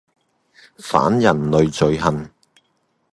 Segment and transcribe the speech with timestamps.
[0.79, 2.31] 反人類罪行